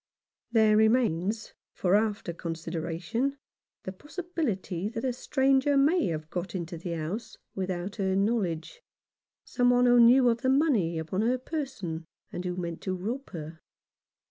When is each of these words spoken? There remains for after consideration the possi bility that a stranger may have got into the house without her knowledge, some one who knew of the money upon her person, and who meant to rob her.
There 0.51 0.75
remains 0.77 1.53
for 1.73 1.93
after 1.95 2.33
consideration 2.33 3.37
the 3.83 3.91
possi 3.91 4.23
bility 4.33 4.91
that 4.91 5.05
a 5.05 5.13
stranger 5.13 5.77
may 5.77 6.07
have 6.07 6.27
got 6.31 6.55
into 6.55 6.75
the 6.75 6.93
house 6.93 7.37
without 7.53 7.97
her 7.97 8.15
knowledge, 8.15 8.81
some 9.43 9.69
one 9.69 9.85
who 9.85 9.99
knew 9.99 10.27
of 10.29 10.41
the 10.41 10.49
money 10.49 10.97
upon 10.97 11.21
her 11.21 11.37
person, 11.37 12.05
and 12.31 12.43
who 12.43 12.55
meant 12.55 12.81
to 12.81 12.95
rob 12.95 13.29
her. 13.29 13.59